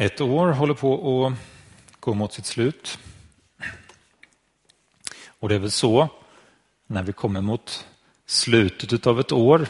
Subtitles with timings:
[0.00, 1.32] Ett år håller på att
[2.00, 2.98] gå mot sitt slut.
[5.40, 6.08] Och det är väl så
[6.86, 7.86] när vi kommer mot
[8.26, 9.66] slutet av ett år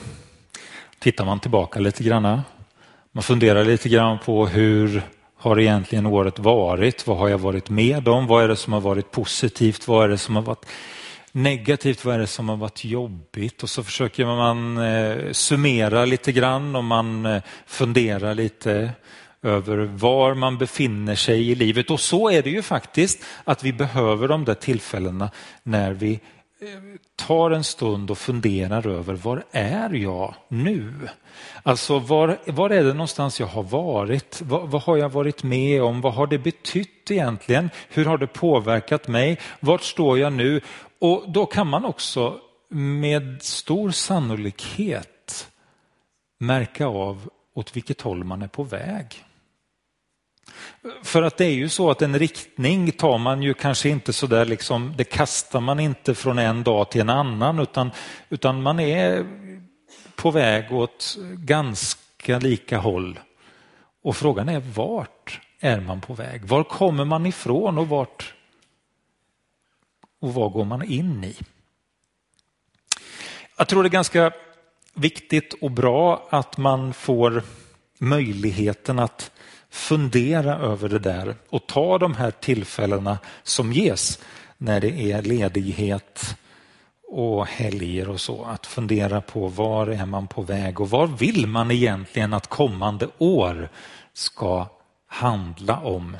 [0.98, 2.40] tittar man tillbaka lite grann.
[3.12, 5.02] Man funderar lite grann på hur
[5.36, 7.06] har egentligen året varit?
[7.06, 8.26] Vad har jag varit med om?
[8.26, 9.88] Vad är det som har varit positivt?
[9.88, 10.66] Vad är det som har varit
[11.32, 12.04] negativt?
[12.04, 13.62] Vad är det som har varit jobbigt?
[13.62, 18.92] Och så försöker man eh, summera lite grann och man eh, funderar lite
[19.42, 21.90] över var man befinner sig i livet.
[21.90, 25.30] Och så är det ju faktiskt att vi behöver de där tillfällena
[25.62, 26.68] när vi eh,
[27.16, 30.92] tar en stund och funderar över var är jag nu?
[31.62, 34.42] Alltså var, var är det någonstans jag har varit?
[34.42, 36.00] Vad, vad, har jag varit med om?
[36.00, 37.70] Vad har det betytt egentligen?
[37.88, 39.38] Hur har det påverkat mig?
[39.60, 40.60] Vart står jag nu?
[40.98, 45.48] Och då kan man också med stor sannolikhet
[46.38, 49.24] märka av åt vilket håll man är på väg.
[51.02, 54.26] För att det är ju så att en riktning tar man ju kanske inte så
[54.26, 57.90] där liksom, det kastar man inte från en dag till en annan utan,
[58.28, 59.26] utan man är
[60.16, 63.20] på väg åt ganska lika håll.
[64.02, 66.44] Och frågan är vart är man på väg?
[66.44, 68.34] Var kommer man ifrån och vart
[70.20, 71.36] och vad går man in i?
[73.56, 74.32] Jag tror det är ganska
[74.94, 77.42] viktigt och bra att man får
[77.98, 79.30] möjligheten att
[79.70, 84.18] fundera över det där och ta de här tillfällena som ges
[84.58, 86.36] när det är ledighet
[87.08, 88.44] och helger och så.
[88.44, 93.08] Att fundera på var är man på väg och vad vill man egentligen att kommande
[93.18, 93.68] år
[94.12, 94.66] ska
[95.06, 96.16] handla om?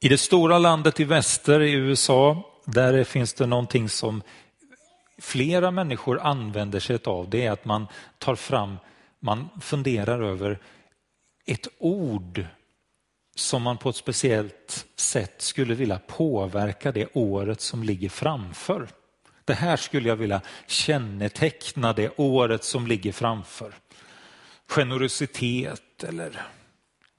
[0.00, 4.22] I det stora landet i väster i USA, där finns det någonting som
[5.18, 7.30] flera människor använder sig av.
[7.30, 7.86] Det är att man
[8.18, 8.76] tar fram
[9.20, 10.58] man funderar över
[11.46, 12.44] ett ord
[13.34, 18.88] som man på ett speciellt sätt skulle vilja påverka det året som ligger framför.
[19.44, 23.74] Det här skulle jag vilja känneteckna det året som ligger framför.
[24.68, 26.46] Generositet eller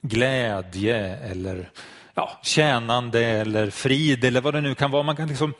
[0.02, 1.70] glädje eller
[2.14, 5.02] ja, tjänande eller frid eller vad det nu kan vara.
[5.02, 5.54] Man kan liksom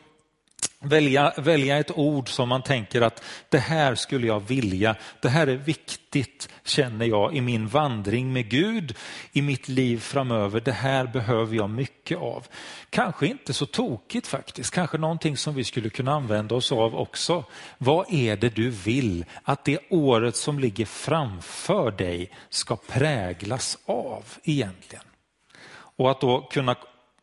[0.82, 5.46] välja, välja ett ord som man tänker att det här skulle jag vilja, det här
[5.46, 8.96] är viktigt känner jag i min vandring med Gud,
[9.32, 12.46] i mitt liv framöver, det här behöver jag mycket av.
[12.90, 17.44] Kanske inte så tokigt faktiskt, kanske någonting som vi skulle kunna använda oss av också.
[17.78, 24.24] Vad är det du vill att det året som ligger framför dig ska präglas av
[24.44, 25.04] egentligen?
[25.96, 26.76] Och att då kunna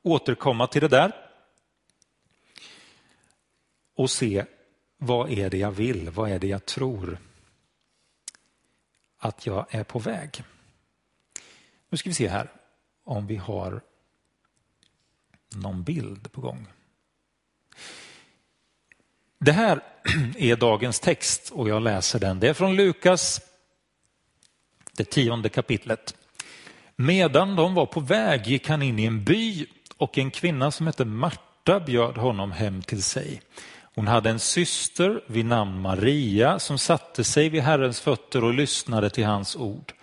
[0.03, 1.28] återkomma till det där
[3.99, 4.45] och se
[4.97, 7.17] vad är det jag vill, vad är det jag tror
[9.17, 10.43] att jag är på väg.
[11.89, 12.51] Nu ska vi se här
[13.03, 13.81] om vi har
[15.55, 16.67] någon bild på gång.
[19.39, 19.83] Det här
[20.37, 22.39] är dagens text och jag läser den.
[22.39, 23.41] Det är från Lukas,
[24.91, 26.15] det tionde kapitlet.
[26.95, 29.67] Medan de var på väg gick han in i en by
[29.97, 33.41] och en kvinna som hette Marta bjöd honom hem till sig.
[33.99, 39.09] Hon hade en syster vid namn Maria som satte sig vid Herrens fötter och lyssnade
[39.09, 39.93] till hans ord.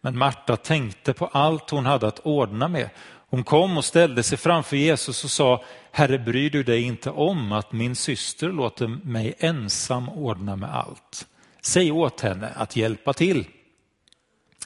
[0.00, 2.90] Men Marta tänkte på allt hon hade att ordna med.
[3.30, 7.52] Hon kom och ställde sig framför Jesus och sa, Herre bryr du dig inte om
[7.52, 11.26] att min syster låter mig ensam ordna med allt?
[11.60, 13.46] Säg åt henne att hjälpa till.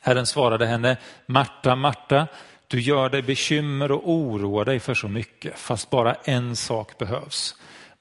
[0.02, 0.96] Herren svarade henne,
[1.26, 2.26] Marta, Marta,
[2.66, 7.54] du gör dig bekymmer och oroar dig för så mycket, fast bara en sak behövs.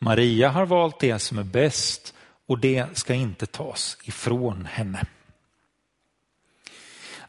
[0.03, 2.13] Maria har valt det som är bäst
[2.47, 5.05] och det ska inte tas ifrån henne.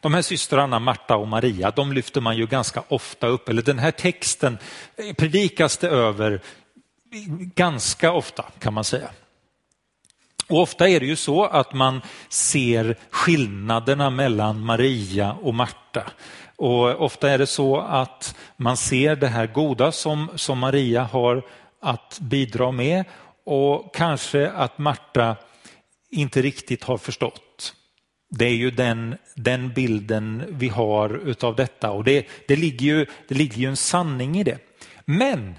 [0.01, 3.79] De här systrarna Marta och Maria, de lyfter man ju ganska ofta upp, eller den
[3.79, 4.57] här texten
[5.17, 6.41] predikas det över
[7.55, 9.09] ganska ofta kan man säga.
[10.47, 16.03] Och ofta är det ju så att man ser skillnaderna mellan Maria och Marta.
[16.55, 21.43] Och ofta är det så att man ser det här goda som, som Maria har
[21.85, 23.05] att bidra med
[23.45, 25.35] och kanske att Marta
[26.11, 27.73] inte riktigt har förstått.
[28.29, 33.05] Det är ju den, den bilden vi har utav detta och det, det, ligger ju,
[33.27, 34.57] det ligger ju en sanning i det.
[35.05, 35.55] Men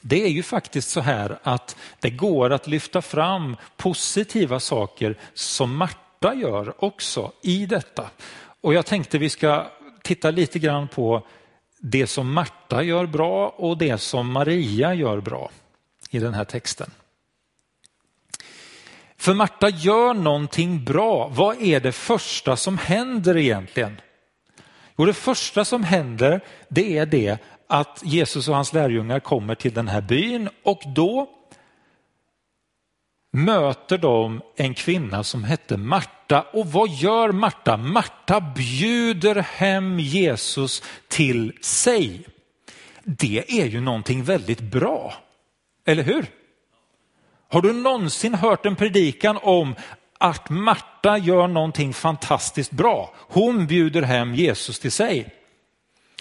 [0.00, 5.76] det är ju faktiskt så här att det går att lyfta fram positiva saker som
[5.76, 8.10] Marta gör också i detta.
[8.60, 9.66] Och jag tänkte vi ska
[10.02, 11.26] titta lite grann på
[11.78, 15.50] det som Marta gör bra och det som Maria gör bra
[16.10, 16.90] i den här texten.
[19.16, 21.28] För Marta gör någonting bra.
[21.28, 24.00] Vad är det första som händer egentligen
[24.98, 29.74] Jo, det första som händer det är det att Jesus och hans lärjungar kommer till
[29.74, 31.28] den här byn och då
[33.30, 36.17] möter de en kvinna som hette Marta.
[36.36, 37.76] Och vad gör Marta?
[37.76, 42.26] Marta bjuder hem Jesus till sig.
[43.04, 45.14] Det är ju någonting väldigt bra,
[45.86, 46.26] eller hur?
[47.48, 49.74] Har du någonsin hört en predikan om
[50.18, 53.14] att Marta gör någonting fantastiskt bra?
[53.16, 55.34] Hon bjuder hem Jesus till sig.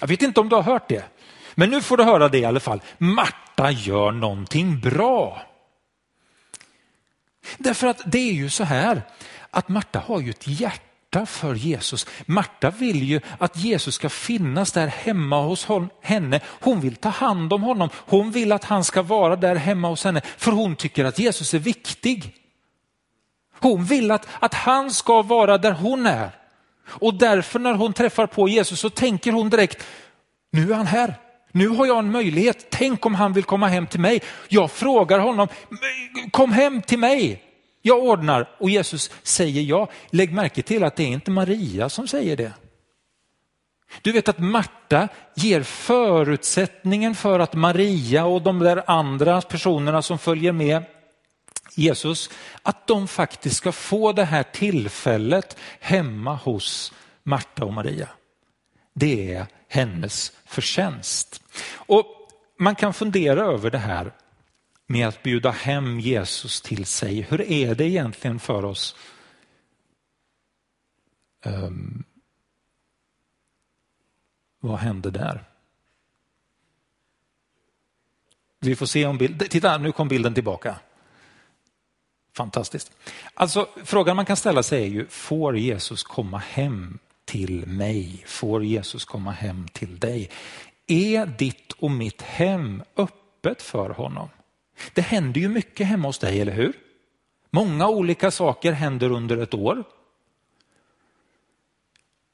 [0.01, 1.05] Jag vet inte om du har hört det,
[1.55, 2.81] men nu får du höra det i alla fall.
[2.97, 5.41] Marta gör någonting bra.
[7.57, 9.01] Därför att det är ju så här
[9.51, 12.07] att Marta har ju ett hjärta för Jesus.
[12.25, 15.67] Marta vill ju att Jesus ska finnas där hemma hos
[16.01, 16.39] henne.
[16.45, 17.89] Hon vill ta hand om honom.
[17.95, 21.53] Hon vill att han ska vara där hemma hos henne för hon tycker att Jesus
[21.53, 22.35] är viktig.
[23.59, 26.29] Hon vill att, att han ska vara där hon är.
[26.87, 29.83] Och därför när hon träffar på Jesus så tänker hon direkt,
[30.51, 31.15] nu är han här.
[31.51, 32.67] Nu har jag en möjlighet.
[32.69, 34.21] Tänk om han vill komma hem till mig.
[34.47, 35.47] Jag frågar honom,
[36.31, 37.43] kom hem till mig.
[37.87, 39.89] Jag ordnar och Jesus säger ja.
[40.09, 42.53] Lägg märke till att det är inte Maria som säger det.
[44.01, 50.19] Du vet att Marta ger förutsättningen för att Maria och de där andra personerna som
[50.19, 50.83] följer med
[51.75, 52.29] Jesus,
[52.61, 56.93] att de faktiskt ska få det här tillfället hemma hos
[57.23, 58.09] Marta och Maria.
[58.93, 61.43] Det är hennes förtjänst.
[61.73, 62.05] Och
[62.59, 64.11] man kan fundera över det här
[64.87, 67.21] med att bjuda hem Jesus till sig.
[67.21, 68.95] Hur är det egentligen för oss?
[71.45, 72.03] Um,
[74.59, 75.43] vad hände där?
[78.59, 80.79] Vi får se om bilden, titta nu kom bilden tillbaka.
[82.33, 82.91] Fantastiskt.
[83.33, 88.23] Alltså frågan man kan ställa sig är ju, får Jesus komma hem till mig?
[88.27, 90.29] Får Jesus komma hem till dig?
[90.87, 94.29] Är ditt och mitt hem öppet för honom?
[94.93, 96.73] Det händer ju mycket hemma hos dig, eller hur?
[97.49, 99.83] Många olika saker händer under ett år.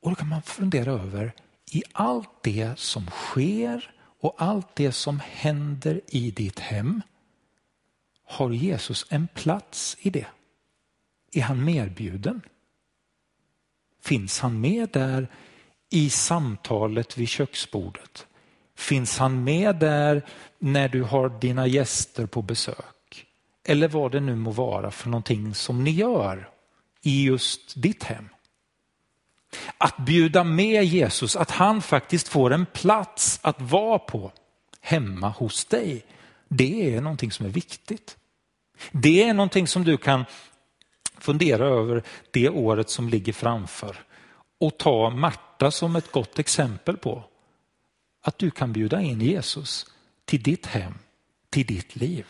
[0.02, 1.34] Och då kan man fundera över,
[1.72, 7.02] i allt det som sker och allt det som händer i ditt hem,
[8.26, 10.28] har Jesus en plats i det?
[11.32, 12.42] Är han medbjuden?
[14.02, 15.28] Finns han med där
[15.90, 18.28] i samtalet vid köksbordet?
[18.76, 20.26] Finns han med där
[20.60, 23.26] när du har dina gäster på besök?
[23.68, 26.50] Eller vad det nu må vara för någonting som ni gör
[27.02, 28.30] i just ditt hem.
[29.78, 34.32] Att bjuda med Jesus, att han faktiskt får en plats att vara på
[34.82, 36.06] hemma hos dig.
[36.48, 38.18] Det är någonting som är viktigt.
[38.92, 40.26] Det är någonting som du kan
[41.18, 43.98] fundera över det året som ligger framför
[44.60, 47.24] och ta Marta som ett gott exempel på
[48.24, 49.86] att du kan bjuda in Jesus
[50.26, 50.94] till ditt hem,
[51.50, 52.26] till ditt liv.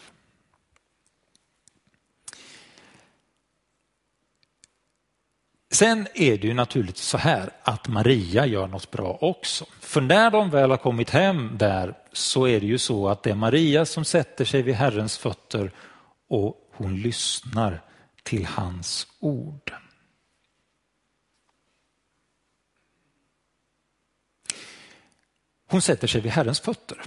[5.71, 9.65] Sen är det ju naturligtvis så här att Maria gör något bra också.
[9.79, 13.31] För när de väl har kommit hem där så är det ju så att det
[13.31, 15.71] är Maria som sätter sig vid Herrens fötter
[16.29, 17.81] och hon lyssnar
[18.23, 19.82] till hans ord.
[25.73, 26.97] Hon sätter sig vid Herrens fötter.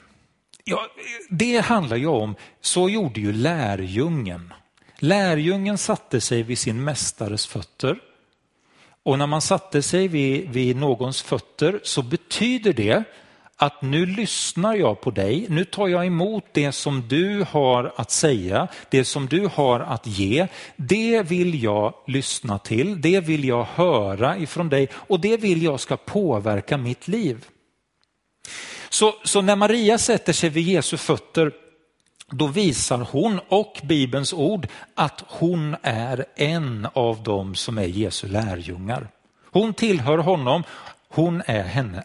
[0.64, 0.86] Ja,
[1.30, 4.52] det handlar ju om, så gjorde ju lärjungen.
[4.98, 7.98] Lärjungen satte sig vid sin mästares fötter.
[9.02, 13.04] Och när man satte sig vid, vid någons fötter så betyder det
[13.56, 18.10] att nu lyssnar jag på dig, nu tar jag emot det som du har att
[18.10, 20.48] säga, det som du har att ge.
[20.76, 25.80] Det vill jag lyssna till, det vill jag höra ifrån dig och det vill jag
[25.80, 27.44] ska påverka mitt liv.
[28.88, 31.52] Så, så när Maria sätter sig vid Jesu fötter
[32.30, 38.28] då visar hon och Bibelns ord att hon är en av dem som är Jesu
[38.28, 39.08] lärjungar.
[39.50, 40.62] Hon tillhör honom,
[41.08, 42.04] hon är, henne,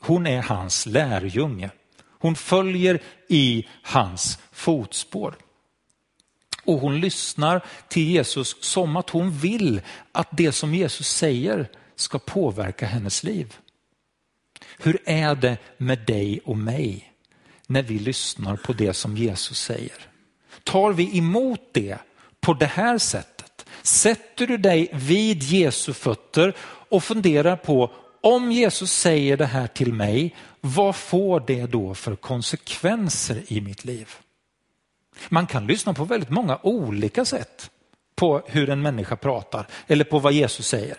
[0.00, 1.70] hon är hans lärjunge.
[2.18, 5.34] Hon följer i hans fotspår.
[6.64, 9.80] Och hon lyssnar till Jesus som att hon vill
[10.12, 13.54] att det som Jesus säger ska påverka hennes liv.
[14.82, 17.12] Hur är det med dig och mig
[17.66, 20.06] när vi lyssnar på det som Jesus säger?
[20.64, 21.98] Tar vi emot det
[22.40, 23.66] på det här sättet?
[23.82, 26.56] Sätter du dig vid Jesu fötter
[26.88, 32.16] och funderar på om Jesus säger det här till mig, vad får det då för
[32.16, 34.08] konsekvenser i mitt liv?
[35.28, 37.70] Man kan lyssna på väldigt många olika sätt
[38.14, 40.96] på hur en människa pratar eller på vad Jesus säger.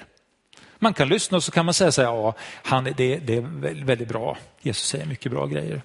[0.83, 3.85] Man kan lyssna och så kan man säga så här, ja, han, det, det är
[3.85, 4.37] väldigt bra.
[4.61, 5.81] Jesus säger mycket bra grejer.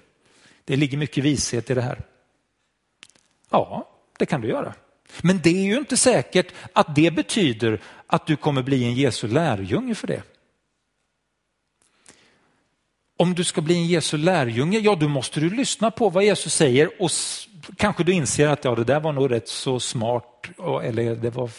[0.65, 2.01] Det ligger mycket vishet i det här.
[3.49, 3.89] Ja,
[4.19, 4.73] det kan du göra.
[5.21, 9.27] Men det är ju inte säkert att det betyder att du kommer bli en Jesu
[9.27, 10.23] lärjunge för det.
[13.17, 16.53] Om du ska bli en Jesu lärjunge, ja då måste du lyssna på vad Jesus
[16.53, 17.11] säger och
[17.75, 20.47] kanske du inser att ja, det där var nog rätt så smart
[20.83, 21.49] eller det var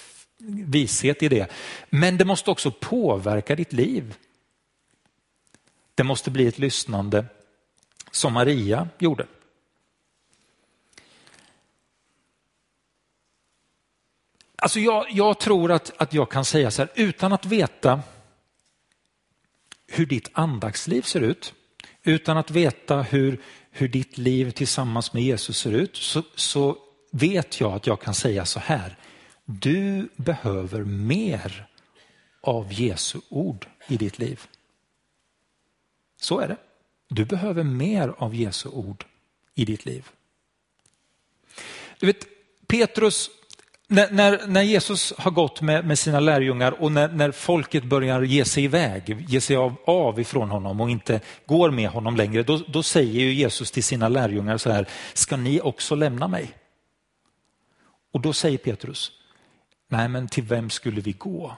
[0.67, 1.53] vishet i det.
[1.91, 4.15] Men det måste också påverka ditt liv.
[5.95, 7.25] Det måste bli ett lyssnande
[8.11, 9.27] som Maria gjorde.
[14.57, 18.03] Alltså jag, jag tror att, att jag kan säga så här, utan att veta
[19.87, 21.55] hur ditt andaktsliv ser ut,
[22.03, 26.77] utan att veta hur, hur ditt liv tillsammans med Jesus ser ut, så, så
[27.11, 28.97] vet jag att jag kan säga så här.
[29.51, 31.67] Du behöver mer
[32.41, 34.41] av Jesu ord i ditt liv.
[36.17, 36.57] Så är det.
[37.09, 39.05] Du behöver mer av Jesu ord
[39.55, 40.09] i ditt liv.
[41.99, 42.27] Du vet,
[42.67, 43.31] Petrus
[43.87, 48.23] när, när, när, Jesus har gått med, med sina lärjungar och när, när, folket börjar
[48.23, 52.43] ge sig iväg, ge sig av, av ifrån honom och inte går med honom längre,
[52.43, 56.55] då, då säger ju Jesus till sina lärjungar så här, ska ni också lämna mig?
[58.13, 59.13] Och då säger Petrus,
[59.89, 61.57] nej men till vem skulle vi gå?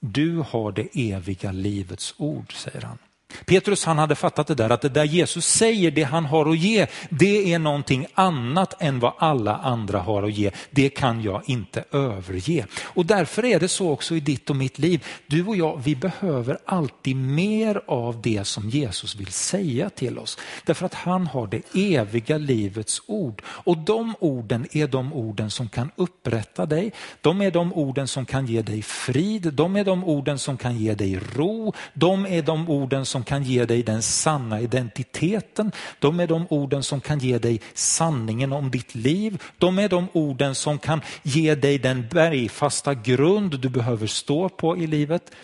[0.00, 2.98] Du har det eviga livets ord, säger han.
[3.46, 6.58] Petrus han hade fattat det där att det där Jesus säger, det han har att
[6.58, 10.50] ge, det är någonting annat än vad alla andra har att ge.
[10.70, 12.66] Det kan jag inte överge.
[12.82, 15.04] Och därför är det så också i ditt och mitt liv.
[15.26, 20.38] Du och jag, vi behöver alltid mer av det som Jesus vill säga till oss.
[20.64, 23.42] Därför att han har det eviga livets ord.
[23.46, 26.92] Och de orden är de orden som kan upprätta dig.
[27.20, 29.52] De är de orden som kan ge dig frid.
[29.52, 31.72] De är de orden som kan ge dig ro.
[31.94, 35.72] De är de orden som som kan ge dig den sanna identiteten.
[35.98, 39.42] De är de orden som kan ge dig sanningen om ditt liv.
[39.58, 44.76] De är de orden som kan ge dig den bergfasta grund du behöver stå på
[44.76, 45.34] i livet.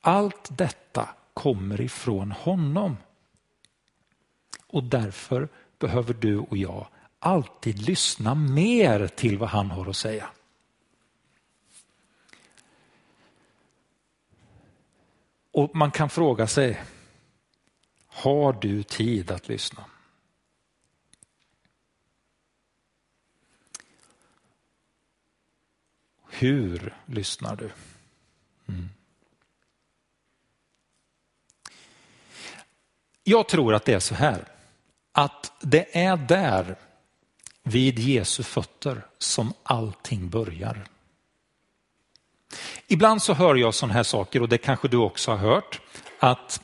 [0.00, 2.96] Allt detta kommer ifrån honom.
[4.68, 6.86] Och därför behöver du och jag
[7.18, 10.28] alltid lyssna mer till vad han har att säga.
[15.52, 16.82] Och man kan fråga sig,
[18.06, 19.84] har du tid att lyssna?
[26.28, 27.70] Hur lyssnar du?
[28.68, 28.88] Mm.
[33.24, 34.48] Jag tror att det är så här,
[35.12, 36.76] att det är där
[37.62, 40.86] vid Jesu fötter som allting börjar.
[42.92, 45.80] Ibland så hör jag sådana här saker och det kanske du också har hört.
[46.18, 46.60] Att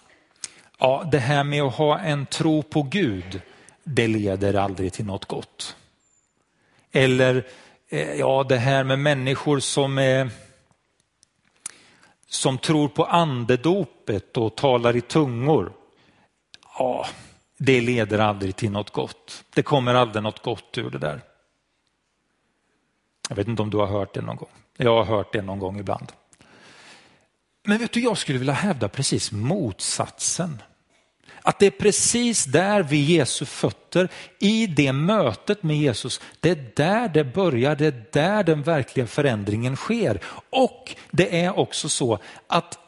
[0.79, 3.41] ja, det här med att ha en tro på Gud,
[3.85, 5.77] det leder aldrig till något gott.
[6.93, 7.47] Eller
[7.89, 10.31] eh, ja, det här med människor som, är,
[12.29, 15.73] som tror på andedopet och talar i tungor.
[16.79, 17.07] Ja,
[17.57, 19.45] det leder aldrig till något gott.
[19.55, 21.21] Det kommer aldrig något gott ur det där.
[23.29, 24.66] Jag vet inte om du har hört det någon gång.
[24.77, 26.13] Jag har hört det någon gång ibland.
[27.67, 30.63] Men vet du, jag skulle vilja hävda precis motsatsen.
[31.43, 36.73] Att det är precis där vid Jesu fötter, i det mötet med Jesus, det är
[36.77, 40.21] där det börjar, det är där den verkliga förändringen sker.
[40.51, 42.79] Och det är också så att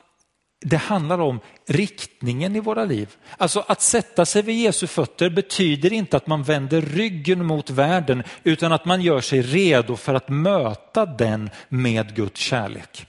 [0.60, 3.16] det handlar om riktningen i våra liv.
[3.36, 8.22] Alltså att sätta sig vid Jesu fötter betyder inte att man vänder ryggen mot världen
[8.44, 13.06] utan att man gör sig redo för att möta den med Guds kärlek.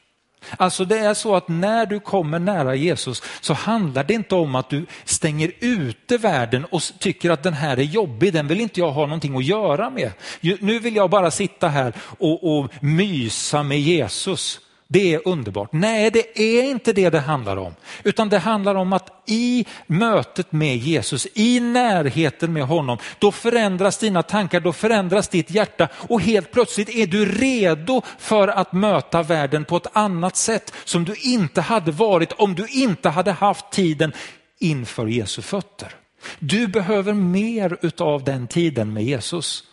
[0.58, 4.56] Alltså det är så att när du kommer nära Jesus så handlar det inte om
[4.56, 8.80] att du stänger ute världen och tycker att den här är jobbig, den vill inte
[8.80, 10.12] jag ha någonting att göra med.
[10.42, 14.60] Nu vill jag bara sitta här och, och mysa med Jesus.
[14.92, 15.74] Det är underbart.
[15.74, 17.76] Nej, det är inte det det handlar om.
[18.04, 23.98] Utan det handlar om att i mötet med Jesus, i närheten med honom, då förändras
[23.98, 29.24] dina tankar, då förändras ditt hjärta och helt plötsligt är du redo för att möta
[29.24, 33.72] världen på ett annat sätt som du inte hade varit om du inte hade haft
[33.72, 34.14] tiden
[34.60, 35.96] inför Jesu fötter.
[36.40, 39.64] Du behöver mer utav den tiden med Jesus.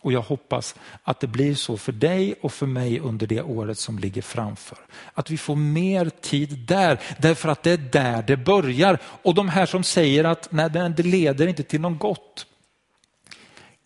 [0.00, 3.78] Och jag hoppas att det blir så för dig och för mig under det året
[3.78, 4.78] som ligger framför.
[5.14, 8.98] Att vi får mer tid där, därför att det är där det börjar.
[9.04, 12.46] Och de här som säger att nej, det leder inte till något gott.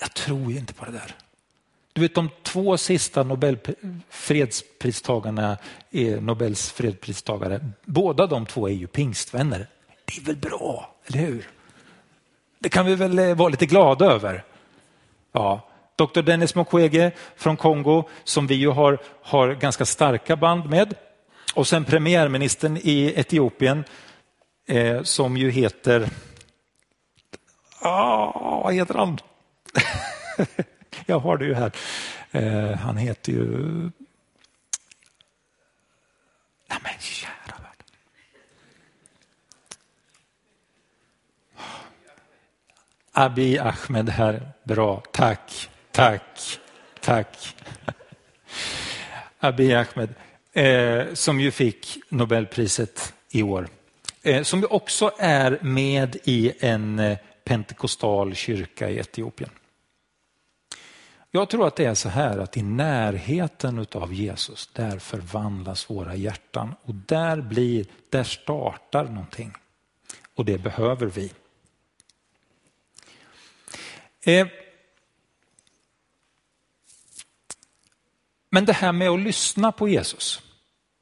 [0.01, 1.15] Jag tror inte på det där.
[1.93, 3.59] Du vet de två sista Nobel
[4.09, 5.59] fredspristagarna
[5.91, 7.71] är Nobels fredspristagare.
[7.85, 9.67] Båda de två är ju pingstvänner.
[10.05, 11.49] Det är väl bra, eller hur?
[12.59, 14.45] Det kan vi väl eh, vara lite glada över.
[15.33, 15.69] Ja,
[16.07, 16.23] Dr.
[16.23, 20.95] Dennis Mukwege från Kongo som vi ju har, har ganska starka band med.
[21.55, 23.85] Och sen premiärministern i Etiopien
[24.69, 26.09] eh, som ju heter,
[27.81, 29.19] ah, vad heter han?
[31.07, 31.73] Jag har det ju här.
[32.31, 33.47] Eh, han heter ju,
[36.69, 37.85] nej men kära värld.
[43.13, 46.61] Abiy Ahmed här, bra, tack, tack,
[47.01, 47.57] tack.
[49.39, 50.15] Abiy Ahmed,
[50.53, 53.69] eh, som ju fick Nobelpriset i år.
[54.23, 59.51] Eh, som ju också är med i en eh, pentekostal kyrka i Etiopien.
[61.31, 66.15] Jag tror att det är så här att i närheten av Jesus, där förvandlas våra
[66.15, 69.53] hjärtan och där, blir, där startar någonting.
[70.35, 71.33] Och det behöver vi.
[74.25, 74.47] Eh,
[78.55, 80.43] men det här med att lyssna på Jesus,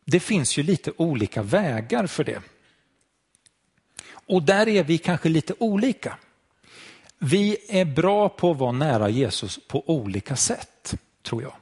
[0.04, 2.42] det finns ju lite olika vägar för det.
[4.12, 6.16] Och där är vi kanske lite olika.
[7.18, 11.52] Vi är bra på att vara nära Jesus på olika sätt, tror jag.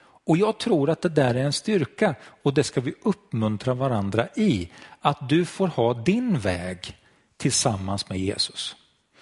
[0.00, 4.28] Och jag tror att det där är en styrka och det ska vi uppmuntra varandra
[4.36, 4.70] i.
[5.00, 6.96] Att du får ha din väg
[7.36, 8.76] tillsammans med Jesus.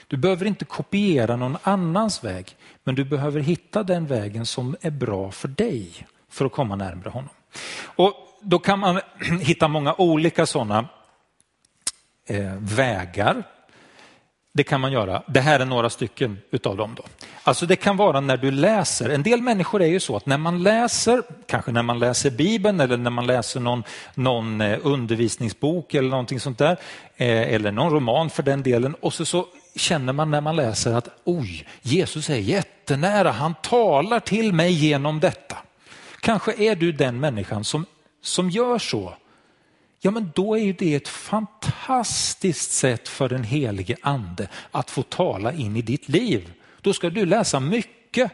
[0.07, 2.57] Du behöver inte kopiera någon annans väg,
[2.87, 7.09] men du behöver hitta den vägen som är bra för dig för att komma närmare
[7.09, 7.31] honom.
[7.85, 9.01] Och Då kan man
[9.41, 10.89] hitta många olika sådana
[12.27, 13.45] eh, vägar
[14.57, 15.23] det kan man göra.
[15.27, 16.95] Det här är några stycken utav dem.
[16.97, 17.03] Då.
[17.43, 19.11] Alltså det kan vara när du läser.
[19.11, 22.81] En del människor är ju så att när man läser, kanske när man läser Bibeln
[22.81, 23.83] eller när man läser någon,
[24.15, 26.77] någon eh, undervisningsbok eller någonting sånt där,
[27.17, 30.95] eh, eller någon roman för den delen, och så, så känner man när man läser
[30.95, 35.57] att oj, Jesus är jättenära, han talar till mig genom detta.
[36.21, 37.87] Kanske är du den människan som,
[38.23, 39.17] som gör så
[40.07, 45.03] ja men då är ju det ett fantastiskt sätt för den helige ande att få
[45.03, 46.53] tala in i ditt liv.
[46.81, 48.33] Då ska du läsa mycket.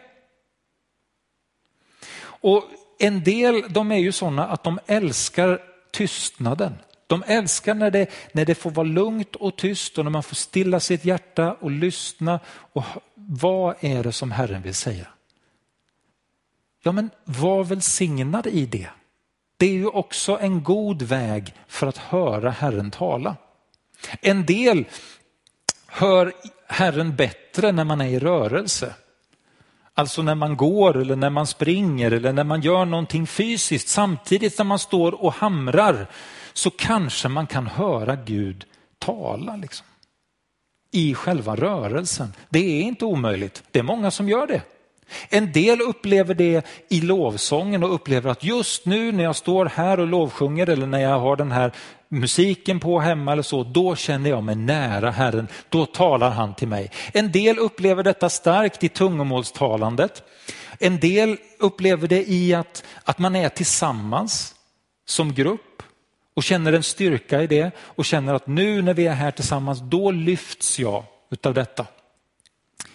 [2.22, 2.64] Och
[2.98, 6.74] en del de är ju sådana att de älskar tystnaden.
[7.12, 10.36] De älskar när det, när det får vara lugnt och tyst och när man får
[10.36, 12.40] stilla sitt hjärta och lyssna.
[12.72, 15.06] Och vad är det som Herren vill säga?
[16.82, 18.88] Ja men var välsignad i det.
[19.56, 23.36] Det är ju också en god väg för att höra Herren tala.
[24.20, 24.84] En del
[25.86, 26.32] hör
[26.66, 28.94] Herren bättre när man är i rörelse.
[29.94, 33.88] Alltså när man går eller när man springer eller när man gör någonting fysiskt.
[33.88, 36.06] Samtidigt som man står och hamrar
[36.52, 38.64] så kanske man kan höra Gud
[38.98, 39.56] tala.
[39.56, 39.86] Liksom.
[40.90, 42.32] I själva rörelsen.
[42.48, 43.62] Det är inte omöjligt.
[43.70, 44.62] Det är många som gör det.
[45.28, 50.00] En del upplever det i lovsången och upplever att just nu när jag står här
[50.00, 51.72] och lovsjunger eller när jag har den här
[52.08, 55.48] musiken på hemma eller så, då känner jag mig nära Herren.
[55.68, 56.90] Då talar han till mig.
[57.12, 60.22] En del upplever detta starkt i tungomålstalandet.
[60.78, 64.54] En del upplever det i att, att man är tillsammans
[65.06, 65.82] som grupp
[66.34, 69.80] och känner en styrka i det och känner att nu när vi är här tillsammans,
[69.80, 71.86] då lyfts jag utav detta.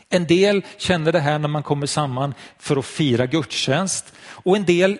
[0.09, 4.65] En del känner det här när man kommer samman för att fira gudstjänst och en
[4.65, 4.97] del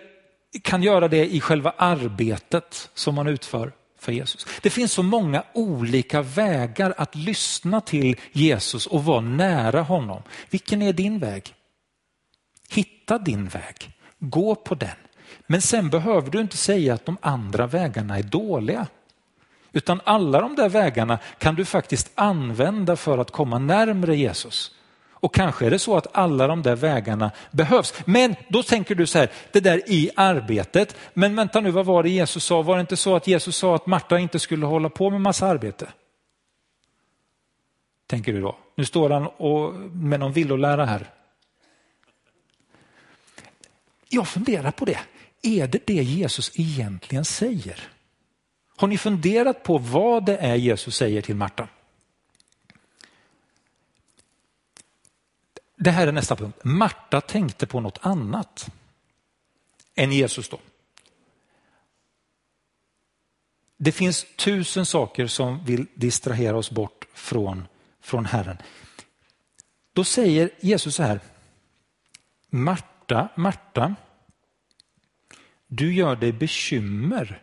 [0.63, 4.45] kan göra det i själva arbetet som man utför för Jesus.
[4.62, 10.21] Det finns så många olika vägar att lyssna till Jesus och vara nära honom.
[10.50, 11.54] Vilken är din väg?
[12.69, 15.07] Hitta din väg, gå på den.
[15.47, 18.88] Men sen behöver du inte säga att de andra vägarna är dåliga.
[19.71, 24.71] Utan alla de där vägarna kan du faktiskt använda för att komma närmre Jesus.
[25.19, 27.93] Och kanske är det så att alla de där vägarna behövs.
[28.05, 30.95] Men då tänker du så här, det där i arbetet.
[31.13, 32.62] Men vänta nu, vad var det Jesus sa?
[32.62, 35.47] Var det inte så att Jesus sa att Marta inte skulle hålla på med massa
[35.47, 35.88] arbete?
[38.07, 38.57] Tänker du då.
[38.75, 41.10] Nu står han och, med någon villolära här.
[44.10, 44.99] Jag funderar på det.
[45.47, 47.89] Är det det Jesus egentligen säger?
[48.75, 51.67] Har ni funderat på vad det är Jesus säger till Marta?
[55.75, 56.60] Det här är nästa punkt.
[56.63, 58.69] Marta tänkte på något annat
[59.95, 60.60] än Jesus då.
[63.77, 67.67] Det finns tusen saker som vill distrahera oss bort från,
[68.01, 68.57] från Herren.
[69.93, 71.19] Då säger Jesus så här,
[72.49, 73.95] Marta, Marta,
[75.67, 77.41] du gör dig bekymmer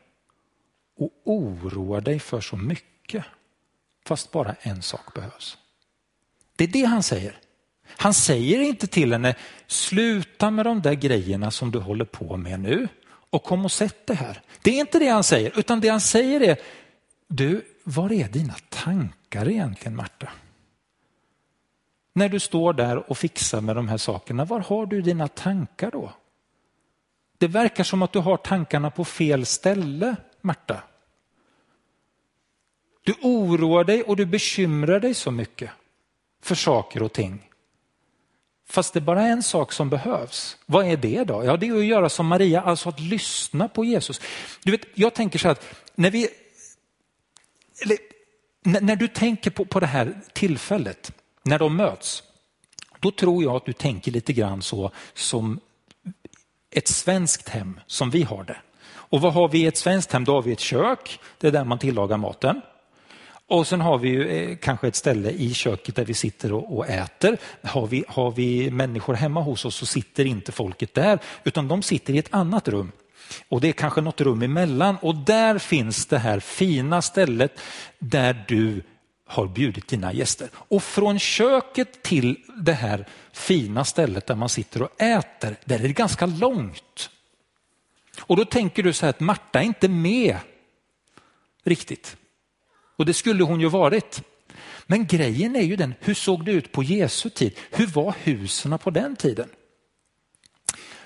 [0.99, 3.25] och oroar dig för så mycket,
[4.07, 5.59] fast bara en sak behövs.
[6.57, 7.39] Det är det han säger.
[7.87, 9.35] Han säger inte till henne,
[9.67, 14.07] sluta med de där grejerna som du håller på med nu och kom och sätt
[14.07, 14.41] det här.
[14.63, 16.57] Det är inte det han säger, utan det han säger är,
[17.29, 20.29] du, var är dina tankar egentligen Marta?
[22.13, 25.91] När du står där och fixar med de här sakerna, var har du dina tankar
[25.91, 26.13] då?
[27.45, 30.83] Det verkar som att du har tankarna på fel ställe, Marta.
[33.05, 35.71] Du oroar dig och du bekymrar dig så mycket
[36.43, 37.51] för saker och ting.
[38.69, 40.57] Fast det är bara en sak som behövs.
[40.67, 41.45] Vad är det då?
[41.45, 44.21] Ja, det är att göra som Maria, alltså att lyssna på Jesus.
[44.63, 46.29] Du vet, jag tänker så här att när vi,
[47.83, 47.99] eller,
[48.81, 52.23] när du tänker på, på det här tillfället, när de möts,
[53.01, 55.61] då tror jag att du tänker lite grann så som
[56.75, 58.57] ett svenskt hem som vi har det.
[58.87, 60.25] Och vad har vi i ett svenskt hem?
[60.25, 62.61] Då har vi ett kök, det är där man tillagar maten.
[63.47, 66.77] Och sen har vi ju eh, kanske ett ställe i köket där vi sitter och,
[66.77, 67.39] och, äter.
[67.63, 71.83] Har vi, har vi människor hemma hos oss så sitter inte folket där, utan de
[71.83, 72.93] sitter i ett annat rum.
[73.49, 77.61] Och det är kanske något rum emellan och där finns det här fina stället
[77.99, 78.83] där du
[79.35, 80.49] har bjudit dina gäster.
[80.55, 85.83] Och från köket till det här fina stället där man sitter och äter, där är
[85.83, 87.11] det ganska långt.
[88.21, 90.37] Och då tänker du så här att Marta är inte med
[91.65, 92.17] riktigt.
[92.97, 94.23] Och det skulle hon ju varit.
[94.87, 97.59] Men grejen är ju den, hur såg det ut på Jesu tid?
[97.71, 99.49] Hur var husen på den tiden?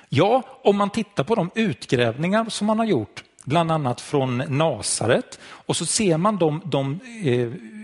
[0.08, 5.38] Ja, om man tittar på de utgrävningar som man har gjort, bland annat från Nasaret,
[5.42, 7.77] och så ser man de, de eh,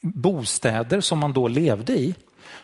[0.00, 2.14] bostäder som man då levde i,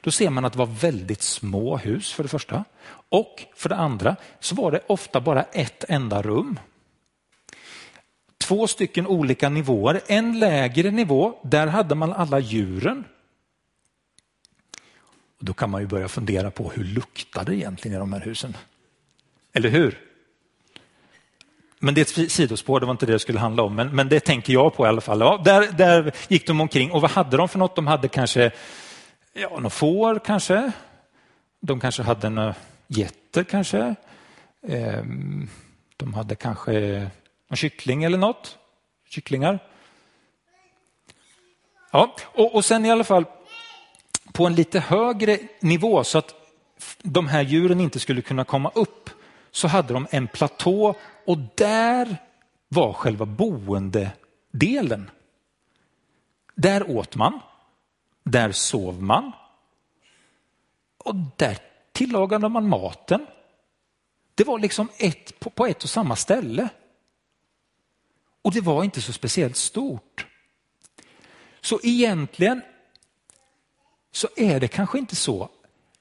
[0.01, 2.64] då ser man att det var väldigt små hus för det första.
[3.09, 6.59] Och för det andra så var det ofta bara ett enda rum
[8.46, 10.01] två stycken olika nivåer.
[10.07, 13.05] En lägre nivå, där hade man alla djuren.
[15.38, 18.20] Och då kan man ju börja fundera på hur luktar det egentligen i de här
[18.20, 18.57] husen?
[19.53, 20.06] Eller hur?
[21.79, 24.09] Men det är ett sidospår, det var inte det det skulle handla om, men, men
[24.09, 25.21] det tänker jag på i alla fall.
[25.21, 27.77] Ja, där, där gick de omkring och vad hade de för något?
[27.77, 28.51] De hade kanske
[29.33, 30.73] ja, några får kanske.
[31.61, 32.55] De kanske hade några
[32.87, 33.95] getter kanske.
[34.69, 35.49] Ehm,
[35.97, 36.73] de hade kanske
[37.49, 38.59] någon kyckling eller något.
[39.09, 39.59] Kycklingar.
[41.93, 43.25] Ja, och, och sen i alla fall
[44.33, 46.35] på en lite högre nivå så att
[47.03, 49.11] de här djuren inte skulle kunna komma upp
[49.57, 50.95] så hade de en platå
[51.27, 52.16] och där
[52.69, 55.11] var själva boendedelen.
[56.55, 57.40] Där åt man,
[58.25, 59.33] där sov man
[60.99, 61.59] och där
[61.92, 63.27] tillagade man maten.
[64.35, 66.69] Det var liksom ett, på ett och samma ställe.
[68.42, 70.27] Och det var inte så speciellt stort.
[71.61, 72.62] Så egentligen
[74.12, 75.49] så är det kanske inte så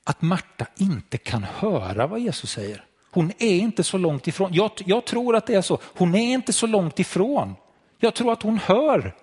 [0.04, 2.86] att Marta inte kan höra vad Jesus säger.
[3.16, 4.54] Hon är inte så långt ifrån.
[4.54, 5.80] Jag, jag, tror att det är så.
[5.84, 7.56] Hon är inte så långt ifrån.
[7.98, 9.16] Jag tror att hon hör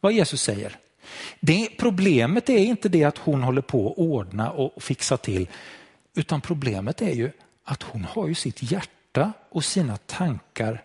[0.00, 0.76] vad Jesus säger.
[1.40, 5.48] Det, problemet är inte det att hon håller på att ordna och fixa till,
[6.14, 7.30] utan problemet är ju
[7.64, 10.82] att hon har ju sitt hjärta och sina tankar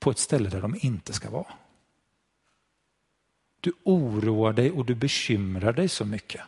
[0.00, 1.52] på ett ställe där de inte ska vara.
[3.60, 6.40] Du oroar dig och du bekymrar dig så mycket.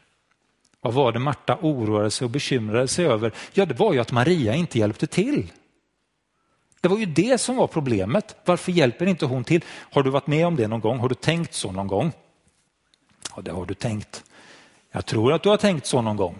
[0.80, 3.32] Vad var det Marta oroade sig och bekymrade sig över?
[3.52, 5.52] Ja, det var ju att Maria inte hjälpte till.
[6.80, 8.36] Det var ju det som var problemet.
[8.44, 9.64] Varför hjälper inte hon till?
[9.68, 10.98] Har du varit med om det någon gång?
[10.98, 12.12] Har du tänkt så någon gång?
[13.36, 14.24] Ja, det har du tänkt.
[14.92, 16.38] Jag tror att du har tänkt så någon gång.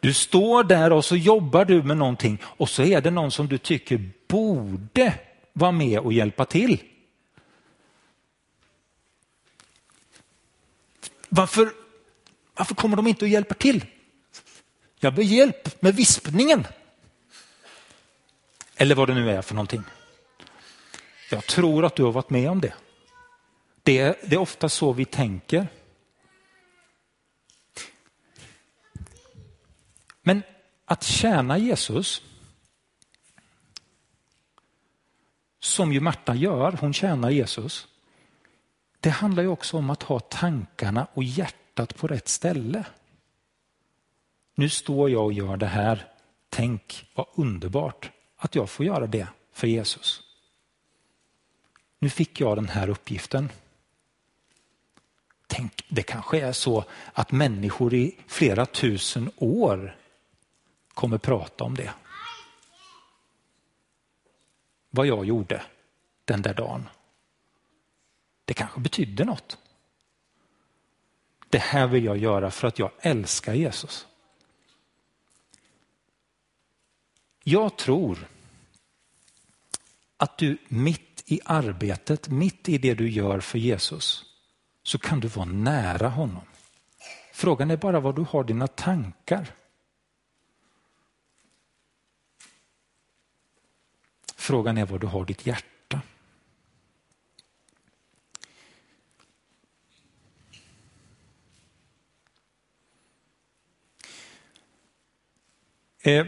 [0.00, 3.48] Du står där och så jobbar du med någonting och så är det någon som
[3.48, 5.14] du tycker borde
[5.52, 6.82] vara med och hjälpa till.
[11.28, 11.70] Varför,
[12.54, 13.86] varför kommer de inte och hjälper till?
[14.98, 16.66] Jag behöver hjälp med vispningen.
[18.76, 19.82] Eller vad det nu är för någonting.
[21.30, 22.74] Jag tror att du har varit med om det.
[23.82, 25.68] Det är, det är ofta så vi tänker.
[30.22, 30.42] Men
[30.84, 32.22] att tjäna Jesus
[35.60, 37.88] som ju Marta gör, hon tjänar Jesus.
[39.00, 42.84] Det handlar ju också om att ha tankarna och hjärtat på rätt ställe.
[44.54, 46.08] Nu står jag och gör det här.
[46.48, 50.22] Tänk vad underbart att jag får göra det för Jesus.
[51.98, 53.48] Nu fick jag den här uppgiften.
[55.46, 59.96] Tänk, det kanske är så att människor i flera tusen år
[60.94, 61.92] kommer prata om det.
[64.90, 65.62] vad jag gjorde
[66.24, 66.88] den där dagen.
[68.44, 69.58] Det kanske betydde något.
[71.50, 74.06] Det här vill jag göra för att jag älskar Jesus.
[77.44, 78.28] Jag tror
[80.16, 84.24] att du mitt i arbetet, mitt i det du gör för Jesus,
[84.82, 86.44] så kan du vara nära honom.
[87.32, 89.54] Frågan är bara var du har dina tankar.
[94.36, 96.00] Frågan är var du har ditt hjärta.
[106.10, 106.26] Eh,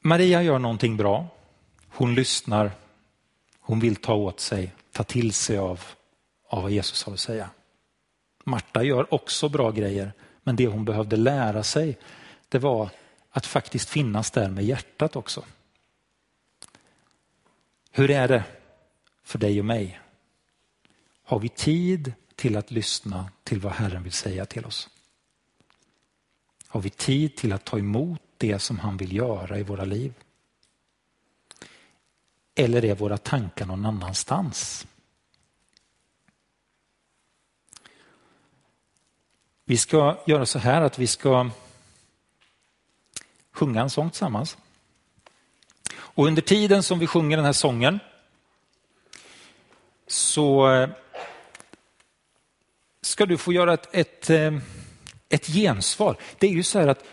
[0.00, 1.26] Maria gör någonting bra.
[1.88, 2.70] Hon lyssnar.
[3.60, 5.80] Hon vill ta åt sig, ta till sig av,
[6.48, 7.50] av vad Jesus har att säga.
[8.44, 11.98] Marta gör också bra grejer, men det hon behövde lära sig
[12.48, 12.90] det var
[13.30, 15.44] att faktiskt finnas där med hjärtat också.
[17.90, 18.44] Hur är det
[19.22, 20.00] för dig och mig?
[21.22, 24.88] Har vi tid till att lyssna till vad Herren vill säga till oss?
[26.72, 30.14] Har vi tid till att ta emot det som han vill göra i våra liv?
[32.54, 34.86] Eller är våra tankar någon annanstans?
[39.64, 41.50] Vi ska göra så här att vi ska
[43.52, 44.56] sjunga en sång tillsammans.
[45.94, 48.00] Och under tiden som vi sjunger den här sången
[50.06, 50.90] så eh,
[53.00, 54.58] ska du få göra ett, ett, eh,
[55.32, 56.16] ett gensvar.
[56.38, 57.04] Det är ju så här att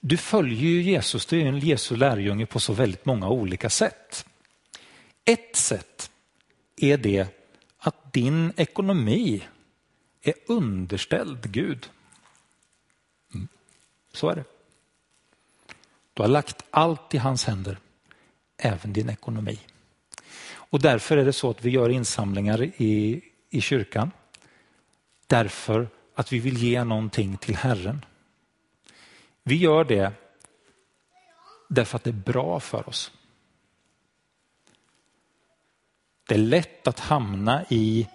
[0.00, 4.26] du följer ju Jesus, du är en Jesu lärjunge på så väldigt många olika sätt.
[5.24, 6.10] Ett sätt
[6.76, 7.26] är det
[7.78, 9.42] att din ekonomi
[10.22, 11.88] är underställd Gud.
[13.34, 13.48] Mm.
[14.12, 14.44] Så är det.
[16.14, 17.78] Du har lagt allt i hans händer,
[18.56, 19.58] även din ekonomi.
[20.50, 24.10] Och därför är det så att vi gör insamlingar i, i kyrkan.
[25.26, 28.04] Därför att vi vill ge någonting till Herren.
[29.42, 30.12] Vi gör det
[31.68, 33.12] därför att det är bra för oss.
[36.28, 38.08] Det är lätt att hamna i,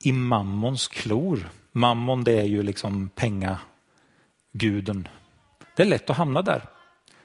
[0.00, 1.50] i mammons klor.
[1.72, 5.08] Mammon det är ju liksom pengaguden.
[5.76, 6.68] Det är lätt att hamna där.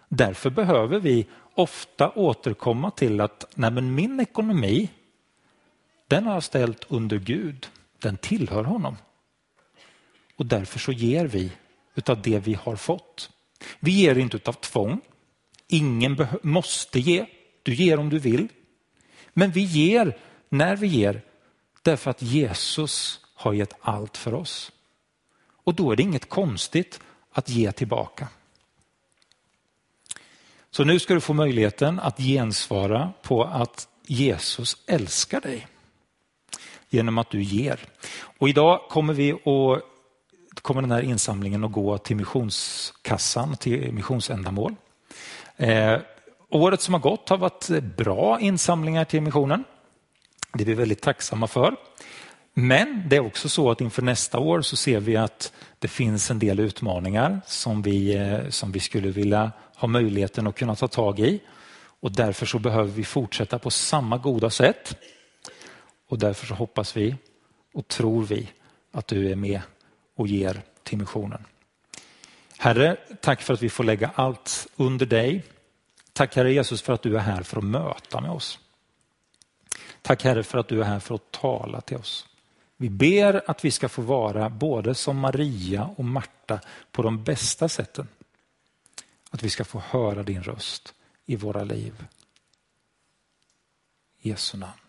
[0.10, 4.90] Därför behöver vi ofta återkomma till att nej men min ekonomi,
[6.08, 7.68] den har jag ställt under Gud.
[8.00, 8.98] Den tillhör honom.
[10.36, 11.52] Och därför så ger vi
[11.96, 13.30] utav det vi har fått.
[13.80, 15.02] Vi ger inte utav tvång.
[15.68, 17.26] Ingen måste ge.
[17.64, 18.48] Du ger om du vill.
[19.34, 20.18] Men vi ger
[20.50, 21.22] när vi ger
[21.82, 24.72] därför att Jesus har gett allt för oss.
[25.64, 27.00] Och då är det inget konstigt
[27.32, 28.28] att ge tillbaka.
[30.72, 35.68] Så nu ska du få möjligheten att gensvara på att Jesus älskar dig
[36.90, 37.80] genom att du ger.
[38.38, 39.93] Och idag kommer vi att
[40.62, 44.76] kommer den här insamlingen att gå till missionskassan, till missionsändamål.
[45.58, 46.00] Eh,
[46.50, 49.64] året som har gått har varit bra insamlingar till missionen.
[50.54, 51.76] Det är vi väldigt tacksamma för.
[52.54, 56.32] Men det är också så att inför nästa år så ser vi att det finns
[56.32, 60.88] en del utmaningar som vi, eh, som vi skulle vilja ha möjligheten att kunna ta
[60.88, 61.40] tag i.
[62.02, 64.98] Och därför så behöver vi fortsätta på samma goda sätt.
[66.10, 67.16] Och därför så hoppas vi
[67.74, 68.50] och tror vi
[68.92, 69.62] att du är med
[70.16, 71.46] och ger till missionen.
[72.58, 75.44] Herre, tack för att vi får lägga allt under dig.
[76.14, 78.60] Tack Herre Jesus för att du är här för att möta med oss.
[80.02, 82.28] Tack Herre för att du är här för att tala till oss.
[82.78, 86.60] Vi ber att vi ska få vara både som Maria och Marta
[86.92, 88.08] på de bästa sätten.
[89.30, 90.94] Att vi ska få höra din röst
[91.26, 92.06] i våra liv.
[94.22, 94.83] Jesu namn.